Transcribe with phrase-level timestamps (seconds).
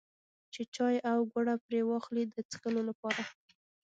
[0.53, 3.23] چې چای او ګوړه پرې واخلي د څښلو لپاره.